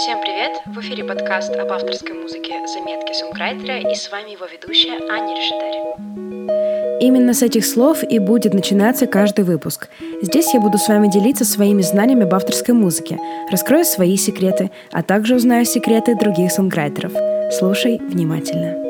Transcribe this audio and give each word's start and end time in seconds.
Всем 0.00 0.18
привет! 0.22 0.62
В 0.64 0.80
эфире 0.80 1.04
подкаст 1.04 1.54
об 1.56 1.70
авторской 1.70 2.14
музыке 2.14 2.54
«Заметки 2.66 3.12
сумкрайтера» 3.12 3.80
и 3.80 3.94
с 3.94 4.10
вами 4.10 4.30
его 4.30 4.46
ведущая 4.46 4.92
Аня 5.12 5.36
Решетарь. 5.36 7.02
Именно 7.02 7.34
с 7.34 7.42
этих 7.42 7.66
слов 7.66 8.02
и 8.02 8.18
будет 8.18 8.54
начинаться 8.54 9.06
каждый 9.06 9.44
выпуск. 9.44 9.90
Здесь 10.22 10.54
я 10.54 10.60
буду 10.60 10.78
с 10.78 10.88
вами 10.88 11.08
делиться 11.08 11.44
своими 11.44 11.82
знаниями 11.82 12.22
об 12.22 12.34
авторской 12.34 12.74
музыке, 12.74 13.18
раскрою 13.50 13.84
свои 13.84 14.16
секреты, 14.16 14.70
а 14.90 15.02
также 15.02 15.34
узнаю 15.34 15.66
секреты 15.66 16.14
других 16.14 16.50
сонграйтеров. 16.50 17.12
Слушай 17.52 17.98
внимательно. 17.98 18.89